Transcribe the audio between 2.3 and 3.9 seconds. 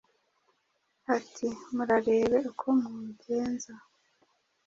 uko mugenza